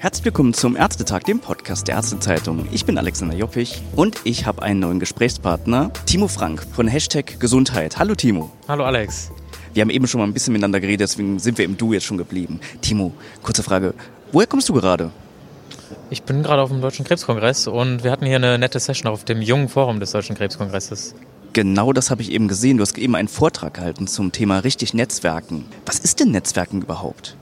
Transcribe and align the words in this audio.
Herzlich 0.00 0.24
willkommen 0.24 0.54
zum 0.54 0.76
Ärztetag, 0.76 1.24
dem 1.24 1.40
Podcast 1.40 1.86
der 1.86 1.96
Ärztezeitung. 1.96 2.66
Ich 2.72 2.86
bin 2.86 2.96
Alexander 2.96 3.36
Joppich 3.36 3.82
und 3.94 4.18
ich 4.24 4.46
habe 4.46 4.62
einen 4.62 4.80
neuen 4.80 4.98
Gesprächspartner, 4.98 5.92
Timo 6.06 6.26
Frank 6.26 6.66
von 6.72 6.88
Hashtag 6.88 7.38
Gesundheit. 7.38 7.98
Hallo 7.98 8.14
Timo. 8.14 8.50
Hallo 8.66 8.84
Alex. 8.84 9.30
Wir 9.74 9.82
haben 9.82 9.90
eben 9.90 10.06
schon 10.06 10.22
mal 10.22 10.26
ein 10.26 10.32
bisschen 10.32 10.54
miteinander 10.54 10.80
geredet, 10.80 11.02
deswegen 11.02 11.38
sind 11.38 11.58
wir 11.58 11.66
im 11.66 11.76
Du 11.76 11.92
jetzt 11.92 12.06
schon 12.06 12.16
geblieben. 12.16 12.60
Timo, 12.80 13.12
kurze 13.42 13.62
Frage. 13.62 13.92
Woher 14.32 14.46
kommst 14.46 14.70
du 14.70 14.72
gerade? 14.72 15.10
Ich 16.08 16.22
bin 16.22 16.42
gerade 16.42 16.62
auf 16.62 16.70
dem 16.70 16.80
Deutschen 16.80 17.04
Krebskongress 17.04 17.66
und 17.66 18.02
wir 18.02 18.10
hatten 18.10 18.24
hier 18.24 18.36
eine 18.36 18.58
nette 18.58 18.80
Session 18.80 19.12
auf 19.12 19.26
dem 19.26 19.42
jungen 19.42 19.68
Forum 19.68 20.00
des 20.00 20.12
Deutschen 20.12 20.34
Krebskongresses. 20.34 21.14
Genau 21.52 21.92
das 21.92 22.10
habe 22.10 22.22
ich 22.22 22.32
eben 22.32 22.48
gesehen. 22.48 22.78
Du 22.78 22.84
hast 22.84 22.96
eben 22.96 23.16
einen 23.16 23.28
Vortrag 23.28 23.74
gehalten 23.74 24.06
zum 24.06 24.32
Thema 24.32 24.60
richtig 24.60 24.94
Netzwerken. 24.94 25.66
Was 25.84 25.98
ist 25.98 26.20
denn 26.20 26.30
Netzwerken 26.30 26.80
überhaupt? 26.80 27.36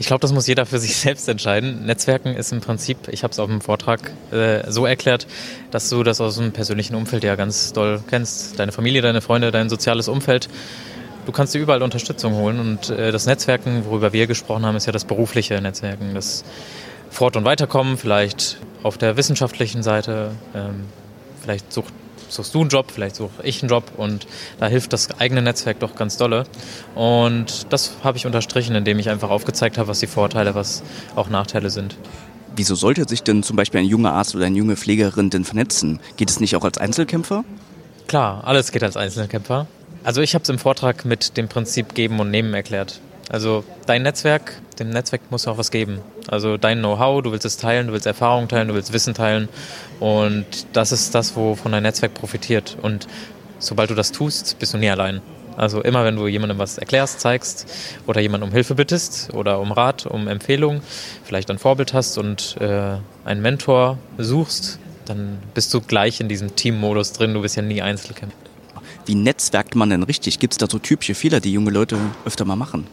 Ich 0.00 0.06
glaube, 0.06 0.20
das 0.20 0.32
muss 0.32 0.46
jeder 0.46 0.64
für 0.64 0.78
sich 0.78 0.96
selbst 0.96 1.28
entscheiden. 1.28 1.84
Netzwerken 1.84 2.34
ist 2.34 2.52
im 2.52 2.60
Prinzip, 2.60 3.08
ich 3.08 3.24
habe 3.24 3.32
es 3.32 3.38
auf 3.38 3.48
dem 3.48 3.60
Vortrag 3.60 4.12
äh, 4.30 4.70
so 4.70 4.86
erklärt, 4.86 5.26
dass 5.70 5.90
du 5.90 6.04
das 6.04 6.20
aus 6.20 6.36
dem 6.36 6.52
persönlichen 6.52 6.94
Umfeld 6.94 7.24
ja 7.24 7.34
ganz 7.34 7.72
doll 7.72 8.00
kennst. 8.08 8.58
Deine 8.58 8.72
Familie, 8.72 9.02
deine 9.02 9.20
Freunde, 9.20 9.50
dein 9.50 9.68
soziales 9.68 10.08
Umfeld. 10.08 10.48
Du 11.26 11.32
kannst 11.32 11.54
dir 11.54 11.58
überall 11.58 11.82
Unterstützung 11.82 12.34
holen 12.34 12.60
und 12.60 12.90
äh, 12.90 13.10
das 13.10 13.26
Netzwerken, 13.26 13.84
worüber 13.84 14.12
wir 14.12 14.26
gesprochen 14.26 14.64
haben, 14.64 14.76
ist 14.76 14.86
ja 14.86 14.92
das 14.92 15.04
berufliche 15.04 15.60
Netzwerken, 15.60 16.14
das 16.14 16.44
Fort- 17.10 17.36
und 17.36 17.44
Weiterkommen, 17.44 17.98
vielleicht 17.98 18.58
auf 18.82 18.98
der 18.98 19.16
wissenschaftlichen 19.16 19.82
Seite, 19.82 20.30
ähm, 20.54 20.84
vielleicht 21.42 21.72
sucht 21.72 21.92
suchst 22.28 22.54
du 22.54 22.60
einen 22.60 22.68
Job, 22.68 22.90
vielleicht 22.92 23.16
suche 23.16 23.42
ich 23.42 23.62
einen 23.62 23.70
Job 23.70 23.84
und 23.96 24.26
da 24.58 24.66
hilft 24.66 24.92
das 24.92 25.20
eigene 25.20 25.42
Netzwerk 25.42 25.80
doch 25.80 25.94
ganz 25.94 26.16
dolle. 26.16 26.44
Und 26.94 27.72
das 27.72 27.92
habe 28.02 28.18
ich 28.18 28.26
unterstrichen, 28.26 28.74
indem 28.74 28.98
ich 28.98 29.10
einfach 29.10 29.30
aufgezeigt 29.30 29.78
habe, 29.78 29.88
was 29.88 30.00
die 30.00 30.06
Vorteile, 30.06 30.54
was 30.54 30.82
auch 31.16 31.28
Nachteile 31.28 31.70
sind. 31.70 31.96
Wieso 32.56 32.74
sollte 32.74 33.08
sich 33.08 33.22
denn 33.22 33.42
zum 33.42 33.56
Beispiel 33.56 33.80
ein 33.80 33.86
junger 33.86 34.12
Arzt 34.12 34.34
oder 34.34 34.46
eine 34.46 34.56
junge 34.56 34.76
Pflegerin 34.76 35.30
denn 35.30 35.44
vernetzen? 35.44 36.00
Geht 36.16 36.30
es 36.30 36.40
nicht 36.40 36.56
auch 36.56 36.64
als 36.64 36.78
Einzelkämpfer? 36.78 37.44
Klar, 38.08 38.42
alles 38.44 38.72
geht 38.72 38.82
als 38.82 38.96
Einzelkämpfer. 38.96 39.66
Also 40.02 40.22
ich 40.22 40.34
habe 40.34 40.42
es 40.42 40.48
im 40.48 40.58
Vortrag 40.58 41.04
mit 41.04 41.36
dem 41.36 41.48
Prinzip 41.48 41.94
Geben 41.94 42.18
und 42.20 42.30
Nehmen 42.30 42.54
erklärt. 42.54 43.00
Also 43.28 43.64
dein 43.86 44.02
Netzwerk, 44.02 44.60
dem 44.78 44.90
Netzwerk 44.90 45.22
muss 45.30 45.46
auch 45.46 45.58
was 45.58 45.70
geben. 45.70 46.00
Also 46.28 46.56
dein 46.56 46.78
Know-how, 46.78 47.22
du 47.22 47.32
willst 47.32 47.44
es 47.44 47.56
teilen, 47.56 47.88
du 47.88 47.92
willst 47.92 48.06
Erfahrungen 48.06 48.48
teilen, 48.48 48.68
du 48.68 48.74
willst 48.74 48.92
Wissen 48.92 49.14
teilen. 49.14 49.48
Und 50.00 50.46
das 50.72 50.92
ist 50.92 51.14
das, 51.14 51.36
wovon 51.36 51.72
dein 51.72 51.82
Netzwerk 51.82 52.14
profitiert. 52.14 52.76
Und 52.80 53.06
sobald 53.58 53.90
du 53.90 53.94
das 53.94 54.12
tust, 54.12 54.58
bist 54.58 54.72
du 54.72 54.78
nie 54.78 54.90
allein. 54.90 55.20
Also 55.56 55.82
immer 55.82 56.04
wenn 56.04 56.14
du 56.14 56.28
jemandem 56.28 56.58
was 56.58 56.78
erklärst, 56.78 57.20
zeigst 57.20 57.66
oder 58.06 58.20
jemanden 58.20 58.46
um 58.46 58.52
Hilfe 58.52 58.76
bittest 58.76 59.34
oder 59.34 59.58
um 59.58 59.72
Rat, 59.72 60.06
um 60.06 60.28
Empfehlung, 60.28 60.82
vielleicht 61.24 61.50
ein 61.50 61.58
Vorbild 61.58 61.92
hast 61.92 62.16
und 62.16 62.56
äh, 62.60 62.96
einen 63.24 63.42
Mentor 63.42 63.98
suchst, 64.18 64.78
dann 65.04 65.38
bist 65.54 65.74
du 65.74 65.80
gleich 65.80 66.20
in 66.20 66.28
diesem 66.28 66.54
Teammodus 66.54 67.12
drin. 67.12 67.34
Du 67.34 67.42
bist 67.42 67.56
ja 67.56 67.62
nie 67.62 67.82
Einzelkämpfer. 67.82 68.36
Wie 69.04 69.16
netzwerkt 69.16 69.74
man 69.74 69.90
denn 69.90 70.04
richtig? 70.04 70.38
Gibt 70.38 70.54
es 70.54 70.58
da 70.58 70.68
so 70.70 70.78
typische 70.78 71.14
Fehler, 71.14 71.40
die 71.40 71.52
junge 71.52 71.70
Leute 71.70 71.96
öfter 72.24 72.44
mal 72.44 72.56
machen? 72.56 72.86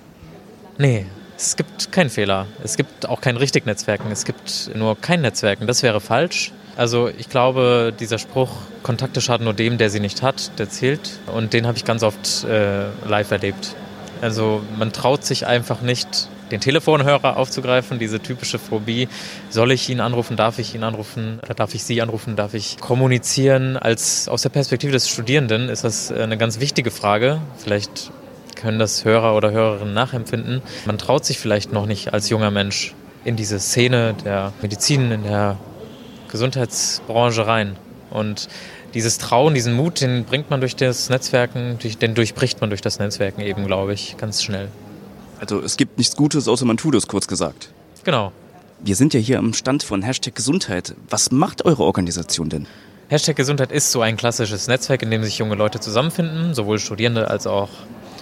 Nee, 0.77 1.05
es 1.37 1.55
gibt 1.55 1.91
keinen 1.91 2.09
Fehler. 2.09 2.47
Es 2.63 2.77
gibt 2.77 3.07
auch 3.07 3.21
kein 3.21 3.37
richtig 3.37 3.65
Netzwerken. 3.65 4.11
Es 4.11 4.25
gibt 4.25 4.71
nur 4.75 4.99
kein 4.99 5.21
Netzwerken. 5.21 5.67
Das 5.67 5.83
wäre 5.83 6.01
falsch. 6.01 6.51
Also 6.77 7.09
ich 7.09 7.29
glaube, 7.29 7.93
dieser 7.97 8.17
Spruch, 8.17 8.49
Kontakte 8.83 9.21
schaden 9.21 9.45
nur 9.45 9.53
dem, 9.53 9.77
der 9.77 9.89
sie 9.89 9.99
nicht 9.99 10.21
hat, 10.21 10.57
der 10.59 10.69
zählt. 10.69 11.19
Und 11.33 11.53
den 11.53 11.67
habe 11.67 11.77
ich 11.77 11.85
ganz 11.85 12.03
oft 12.03 12.43
äh, 12.43 12.87
live 13.07 13.31
erlebt. 13.31 13.75
Also 14.21 14.61
man 14.77 14.91
traut 14.91 15.25
sich 15.25 15.47
einfach 15.47 15.81
nicht, 15.81 16.29
den 16.51 16.61
Telefonhörer 16.61 17.37
aufzugreifen, 17.37 17.97
diese 17.97 18.19
typische 18.19 18.59
Phobie. 18.59 19.07
Soll 19.49 19.71
ich 19.71 19.89
ihn 19.89 19.99
anrufen, 19.99 20.37
darf 20.37 20.59
ich 20.59 20.75
ihn 20.75 20.83
anrufen 20.83 21.39
oder 21.43 21.53
darf 21.53 21.73
ich 21.73 21.83
sie 21.83 22.01
anrufen, 22.01 22.35
darf 22.35 22.53
ich 22.53 22.77
kommunizieren? 22.77 23.77
Als 23.77 24.27
aus 24.27 24.41
der 24.41 24.49
Perspektive 24.49 24.91
des 24.91 25.09
Studierenden 25.09 25.69
ist 25.69 25.83
das 25.83 26.11
eine 26.11 26.37
ganz 26.37 26.59
wichtige 26.59 26.91
Frage. 26.91 27.41
Vielleicht 27.57 28.11
können 28.65 28.79
das 28.79 29.05
Hörer 29.05 29.35
oder 29.35 29.51
Hörerinnen 29.51 29.93
nachempfinden. 29.93 30.63
Man 30.87 30.97
traut 30.97 31.23
sich 31.23 31.37
vielleicht 31.37 31.71
noch 31.71 31.85
nicht 31.85 32.15
als 32.15 32.29
junger 32.29 32.49
Mensch 32.49 32.95
in 33.23 33.35
diese 33.35 33.59
Szene 33.59 34.15
der 34.25 34.53
Medizin, 34.59 35.11
in 35.11 35.21
der 35.21 35.57
Gesundheitsbranche 36.31 37.45
rein. 37.45 37.75
Und 38.09 38.49
dieses 38.95 39.19
Trauen, 39.19 39.53
diesen 39.53 39.75
Mut, 39.75 40.01
den 40.01 40.23
bringt 40.23 40.49
man 40.49 40.61
durch 40.61 40.75
das 40.75 41.09
Netzwerken, 41.09 41.77
den 42.01 42.15
durchbricht 42.15 42.59
man 42.59 42.71
durch 42.71 42.81
das 42.81 42.97
Netzwerken 42.97 43.41
eben, 43.41 43.67
glaube 43.67 43.93
ich, 43.93 44.17
ganz 44.17 44.41
schnell. 44.41 44.69
Also 45.39 45.61
es 45.61 45.77
gibt 45.77 45.99
nichts 45.99 46.15
Gutes, 46.15 46.47
außer 46.47 46.65
man 46.65 46.77
tut 46.77 46.95
es, 46.95 47.07
kurz 47.07 47.27
gesagt. 47.27 47.69
Genau. 48.03 48.31
Wir 48.79 48.95
sind 48.95 49.13
ja 49.13 49.19
hier 49.19 49.37
am 49.37 49.53
Stand 49.53 49.83
von 49.83 50.01
Hashtag 50.01 50.33
Gesundheit. 50.33 50.95
Was 51.07 51.29
macht 51.29 51.65
eure 51.65 51.83
Organisation 51.83 52.49
denn? 52.49 52.65
Hashtag 53.09 53.35
Gesundheit 53.35 53.71
ist 53.71 53.91
so 53.91 54.01
ein 54.01 54.17
klassisches 54.17 54.67
Netzwerk, 54.67 55.03
in 55.03 55.11
dem 55.11 55.23
sich 55.23 55.37
junge 55.37 55.53
Leute 55.53 55.79
zusammenfinden, 55.79 56.55
sowohl 56.55 56.79
Studierende 56.79 57.29
als 57.29 57.45
auch 57.45 57.69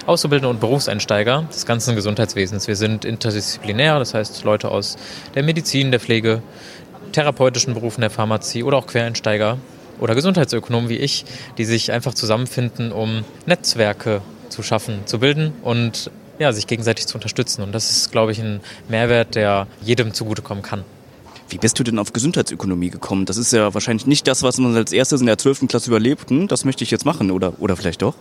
Auszubildende 0.05 0.49
und 0.49 0.59
Berufseinsteiger 0.59 1.47
des 1.53 1.65
ganzen 1.65 1.95
Gesundheitswesens. 1.95 2.67
Wir 2.67 2.75
sind 2.75 3.05
interdisziplinär, 3.05 3.99
das 3.99 4.13
heißt 4.13 4.43
Leute 4.43 4.69
aus 4.69 4.97
der 5.33 5.43
Medizin, 5.43 5.91
der 5.91 6.01
Pflege, 6.01 6.41
therapeutischen 7.13 7.73
Berufen 7.73 8.01
der 8.01 8.09
Pharmazie 8.09 8.63
oder 8.63 8.77
auch 8.77 8.87
Quereinsteiger 8.87 9.57
oder 9.99 10.15
Gesundheitsökonomen 10.15 10.89
wie 10.89 10.97
ich, 10.97 11.23
die 11.57 11.63
sich 11.63 11.91
einfach 11.91 12.13
zusammenfinden, 12.13 12.91
um 12.91 13.23
Netzwerke 13.45 14.21
zu 14.49 14.61
schaffen, 14.61 15.01
zu 15.05 15.19
bilden 15.19 15.53
und 15.63 16.11
ja, 16.37 16.51
sich 16.51 16.67
gegenseitig 16.67 17.07
zu 17.07 17.15
unterstützen. 17.15 17.61
Und 17.61 17.71
das 17.71 17.91
ist, 17.91 18.11
glaube 18.11 18.33
ich, 18.33 18.39
ein 18.39 18.59
Mehrwert, 18.89 19.35
der 19.35 19.67
jedem 19.81 20.13
zugutekommen 20.13 20.63
kann. 20.63 20.83
Wie 21.47 21.59
bist 21.59 21.79
du 21.79 21.83
denn 21.83 21.99
auf 21.99 22.11
Gesundheitsökonomie 22.11 22.89
gekommen? 22.89 23.25
Das 23.25 23.37
ist 23.37 23.53
ja 23.53 23.73
wahrscheinlich 23.73 24.07
nicht 24.07 24.27
das, 24.27 24.43
was 24.43 24.57
man 24.57 24.75
als 24.75 24.91
erstes 24.91 25.21
in 25.21 25.27
der 25.27 25.37
12. 25.37 25.67
Klasse 25.67 25.89
überlebt. 25.89 26.25
Das 26.49 26.65
möchte 26.65 26.83
ich 26.83 26.91
jetzt 26.91 27.05
machen, 27.05 27.31
oder, 27.31 27.53
oder 27.59 27.77
vielleicht 27.77 28.01
doch? 28.01 28.15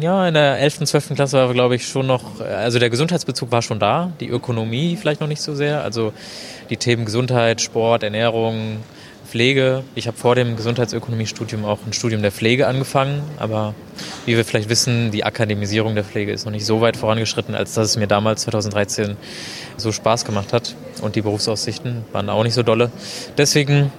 Ja, 0.00 0.28
in 0.28 0.34
der 0.34 0.58
11. 0.60 0.80
und 0.80 0.86
12. 0.86 1.14
Klasse 1.16 1.38
war, 1.38 1.52
glaube 1.52 1.74
ich, 1.74 1.88
schon 1.88 2.06
noch, 2.06 2.40
also 2.40 2.78
der 2.78 2.88
Gesundheitsbezug 2.88 3.50
war 3.50 3.62
schon 3.62 3.80
da, 3.80 4.12
die 4.20 4.28
Ökonomie 4.28 4.96
vielleicht 4.96 5.20
noch 5.20 5.26
nicht 5.26 5.42
so 5.42 5.56
sehr. 5.56 5.82
Also 5.82 6.12
die 6.70 6.76
Themen 6.76 7.04
Gesundheit, 7.04 7.60
Sport, 7.60 8.04
Ernährung, 8.04 8.76
Pflege. 9.26 9.82
Ich 9.96 10.06
habe 10.06 10.16
vor 10.16 10.36
dem 10.36 10.54
Gesundheitsökonomiestudium 10.54 11.64
auch 11.64 11.80
ein 11.84 11.92
Studium 11.92 12.22
der 12.22 12.30
Pflege 12.30 12.68
angefangen, 12.68 13.22
aber 13.38 13.74
wie 14.24 14.36
wir 14.36 14.44
vielleicht 14.44 14.68
wissen, 14.68 15.10
die 15.10 15.24
Akademisierung 15.24 15.96
der 15.96 16.04
Pflege 16.04 16.30
ist 16.32 16.44
noch 16.44 16.52
nicht 16.52 16.64
so 16.64 16.80
weit 16.80 16.96
vorangeschritten, 16.96 17.56
als 17.56 17.74
dass 17.74 17.88
es 17.88 17.96
mir 17.96 18.06
damals 18.06 18.42
2013 18.42 19.16
so 19.76 19.90
Spaß 19.90 20.24
gemacht 20.24 20.52
hat 20.52 20.76
und 21.02 21.16
die 21.16 21.22
Berufsaussichten 21.22 22.04
waren 22.12 22.30
auch 22.30 22.44
nicht 22.44 22.54
so 22.54 22.62
dolle. 22.62 22.92
Deswegen 23.36 23.90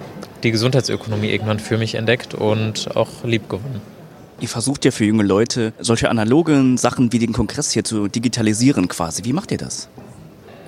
die 0.42 0.50
Gesundheitsökonomie 0.50 1.30
irgendwann 1.30 1.58
für 1.58 1.76
mich 1.76 1.94
entdeckt 1.94 2.34
und 2.34 2.96
auch 2.96 3.22
lieb 3.22 3.50
gewonnen. 3.50 3.99
Ihr 4.40 4.48
versucht 4.48 4.86
ja 4.86 4.90
für 4.90 5.04
junge 5.04 5.22
Leute 5.22 5.74
solche 5.78 6.08
analogen 6.08 6.78
Sachen 6.78 7.12
wie 7.12 7.18
den 7.18 7.34
Kongress 7.34 7.72
hier 7.72 7.84
zu 7.84 8.08
digitalisieren 8.08 8.88
quasi. 8.88 9.24
Wie 9.24 9.34
macht 9.34 9.52
ihr 9.52 9.58
das? 9.58 9.88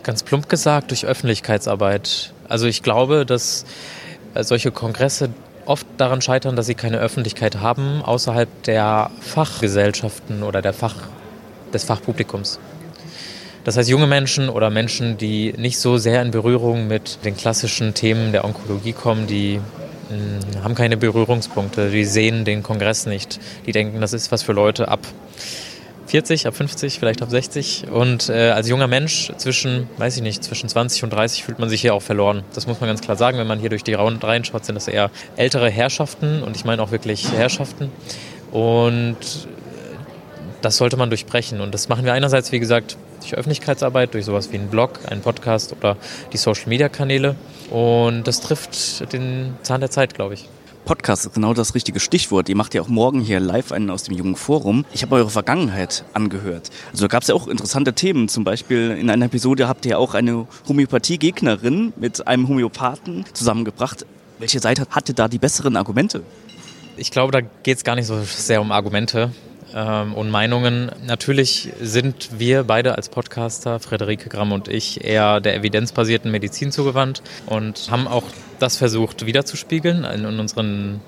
Ganz 0.02 0.22
plump 0.22 0.50
gesagt, 0.50 0.90
durch 0.90 1.06
Öffentlichkeitsarbeit. 1.06 2.34
Also 2.48 2.66
ich 2.66 2.82
glaube, 2.82 3.24
dass 3.24 3.64
äh, 4.34 4.44
solche 4.44 4.72
Kongresse 4.72 5.30
oft 5.64 5.86
daran 5.96 6.20
scheitern, 6.20 6.54
dass 6.54 6.66
sie 6.66 6.74
keine 6.74 6.98
Öffentlichkeit 6.98 7.60
haben 7.60 8.02
außerhalb 8.02 8.48
der 8.64 9.10
Fachgesellschaften 9.20 10.42
oder 10.42 10.60
der 10.60 10.74
Fach, 10.74 10.96
des 11.72 11.84
Fachpublikums. 11.84 12.58
Das 13.64 13.78
heißt, 13.78 13.88
junge 13.88 14.08
Menschen 14.08 14.50
oder 14.50 14.68
Menschen, 14.68 15.16
die 15.16 15.54
nicht 15.56 15.78
so 15.78 15.96
sehr 15.96 16.20
in 16.20 16.30
Berührung 16.30 16.88
mit 16.88 17.24
den 17.24 17.36
klassischen 17.36 17.94
Themen 17.94 18.32
der 18.32 18.44
Onkologie 18.44 18.92
kommen, 18.92 19.26
die 19.26 19.60
haben 20.62 20.74
keine 20.74 20.96
Berührungspunkte, 20.96 21.90
die 21.90 22.04
sehen 22.04 22.44
den 22.44 22.62
Kongress 22.62 23.06
nicht. 23.06 23.40
Die 23.66 23.72
denken, 23.72 24.00
das 24.00 24.12
ist 24.12 24.32
was 24.32 24.42
für 24.42 24.52
Leute 24.52 24.88
ab 24.88 25.00
40, 26.06 26.46
ab 26.46 26.54
50, 26.54 26.98
vielleicht 26.98 27.22
ab 27.22 27.30
60. 27.30 27.88
Und 27.90 28.28
äh, 28.28 28.50
als 28.50 28.68
junger 28.68 28.86
Mensch 28.86 29.32
zwischen, 29.38 29.88
weiß 29.96 30.16
ich 30.16 30.22
nicht, 30.22 30.44
zwischen 30.44 30.68
20 30.68 31.04
und 31.04 31.12
30 31.12 31.44
fühlt 31.44 31.58
man 31.58 31.68
sich 31.68 31.80
hier 31.80 31.94
auch 31.94 32.02
verloren. 32.02 32.42
Das 32.54 32.66
muss 32.66 32.80
man 32.80 32.88
ganz 32.88 33.00
klar 33.00 33.16
sagen. 33.16 33.38
Wenn 33.38 33.46
man 33.46 33.58
hier 33.58 33.70
durch 33.70 33.82
die 33.82 33.94
Reihen 33.94 34.18
reinschaut, 34.18 34.64
sind 34.64 34.74
das 34.74 34.88
eher 34.88 35.10
ältere 35.36 35.70
Herrschaften 35.70 36.42
und 36.42 36.54
ich 36.56 36.64
meine 36.64 36.82
auch 36.82 36.90
wirklich 36.90 37.32
Herrschaften. 37.32 37.90
Und 38.50 39.16
das 40.60 40.76
sollte 40.76 40.96
man 40.96 41.08
durchbrechen. 41.08 41.60
Und 41.60 41.72
das 41.72 41.88
machen 41.88 42.04
wir 42.04 42.12
einerseits, 42.12 42.52
wie 42.52 42.60
gesagt, 42.60 42.96
durch 43.22 43.34
Öffentlichkeitsarbeit, 43.34 44.14
durch 44.14 44.24
sowas 44.24 44.52
wie 44.52 44.58
einen 44.58 44.68
Blog, 44.68 45.00
einen 45.08 45.22
Podcast 45.22 45.72
oder 45.72 45.96
die 46.32 46.36
Social-Media-Kanäle. 46.36 47.36
Und 47.70 48.24
das 48.24 48.40
trifft 48.40 49.12
den 49.12 49.54
Zahn 49.62 49.80
der 49.80 49.90
Zeit, 49.90 50.14
glaube 50.14 50.34
ich. 50.34 50.48
Podcast 50.84 51.26
ist 51.26 51.34
genau 51.34 51.54
das 51.54 51.76
richtige 51.76 52.00
Stichwort. 52.00 52.48
Ihr 52.48 52.56
macht 52.56 52.74
ja 52.74 52.82
auch 52.82 52.88
morgen 52.88 53.20
hier 53.20 53.38
live 53.38 53.70
einen 53.70 53.88
aus 53.88 54.02
dem 54.02 54.16
Jungen 54.16 54.34
Forum. 54.34 54.84
Ich 54.92 55.02
habe 55.02 55.14
eure 55.14 55.30
Vergangenheit 55.30 56.04
angehört. 56.12 56.70
Also 56.90 57.04
da 57.04 57.08
gab 57.08 57.22
es 57.22 57.28
ja 57.28 57.36
auch 57.36 57.46
interessante 57.46 57.92
Themen. 57.92 58.28
Zum 58.28 58.42
Beispiel 58.42 58.90
in 58.90 59.08
einer 59.08 59.26
Episode 59.26 59.68
habt 59.68 59.86
ihr 59.86 59.98
auch 59.98 60.14
eine 60.14 60.46
Homöopathie-Gegnerin 60.68 61.92
mit 61.96 62.26
einem 62.26 62.48
Homöopathen 62.48 63.24
zusammengebracht. 63.32 64.06
Welche 64.40 64.58
Seite 64.58 64.86
hatte 64.90 65.14
da 65.14 65.28
die 65.28 65.38
besseren 65.38 65.76
Argumente? 65.76 66.24
Ich 66.96 67.12
glaube, 67.12 67.30
da 67.30 67.40
geht 67.40 67.78
es 67.78 67.84
gar 67.84 67.94
nicht 67.94 68.06
so 68.06 68.20
sehr 68.24 68.60
um 68.60 68.72
Argumente. 68.72 69.30
Ähm, 69.74 70.14
und 70.14 70.30
Meinungen. 70.30 70.90
Natürlich 71.06 71.70
sind 71.80 72.30
wir 72.38 72.64
beide 72.64 72.96
als 72.96 73.08
Podcaster, 73.08 73.80
Frederike 73.80 74.28
Gramm 74.28 74.52
und 74.52 74.68
ich, 74.68 75.04
eher 75.04 75.40
der 75.40 75.54
evidenzbasierten 75.56 76.30
Medizin 76.30 76.72
zugewandt 76.72 77.22
und 77.46 77.90
haben 77.90 78.06
auch 78.06 78.24
das 78.62 78.76
versucht 78.76 79.26
wiederzuspiegeln 79.26 80.04
in, 80.04 80.24
in 80.24 80.38
unseren 80.38 81.00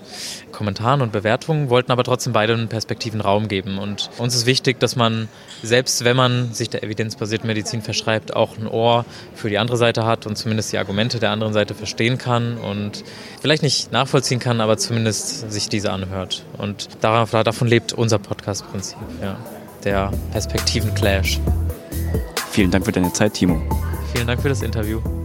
Kommentaren 0.51 1.03
und 1.03 1.13
Bewertungen, 1.13 1.71
wollten 1.71 1.93
aber 1.93 2.03
trotzdem 2.03 2.33
beiden 2.33 2.69
Perspektiven 2.69 3.21
Raum 3.21 3.49
geben. 3.49 3.79
Und 3.79 4.11
uns 4.19 4.35
ist 4.35 4.47
wichtig, 4.47 4.81
dass 4.81 4.97
man, 4.97 5.29
selbst 5.63 6.05
wenn 6.05 6.17
man 6.17 6.53
sich 6.53 6.69
der 6.69 6.83
evidenzbasierten 6.83 7.47
Medizin 7.47 7.83
verschreibt, 7.83 8.35
auch 8.35 8.59
ein 8.59 8.67
Ohr 8.67 9.05
für 9.35 9.49
die 9.49 9.59
andere 9.59 9.77
Seite 9.77 10.05
hat 10.05 10.27
und 10.27 10.37
zumindest 10.37 10.73
die 10.73 10.79
Argumente 10.79 11.21
der 11.21 11.31
anderen 11.31 11.53
Seite 11.53 11.75
verstehen 11.75 12.19
kann 12.19 12.57
und 12.59 13.05
vielleicht 13.41 13.63
nicht 13.63 13.93
nachvollziehen 13.93 14.41
kann, 14.41 14.61
aber 14.61 14.77
zumindest 14.77 15.51
sich 15.51 15.69
diese 15.69 15.93
anhört. 15.93 16.45
Und 16.59 16.89
davon 17.01 17.69
lebt 17.69 17.93
unser 17.93 18.19
Podcast-Prinzip, 18.19 18.99
ja, 19.23 19.39
der 19.85 20.11
Perspektiven-Clash. 20.33 21.41
Vielen 22.51 22.71
Dank 22.71 22.85
für 22.85 22.93
deine 22.93 23.13
Zeit, 23.13 23.35
Timo. 23.35 23.63
Vielen 24.13 24.27
Dank 24.27 24.41
für 24.41 24.49
das 24.49 24.63
Interview. 24.63 25.24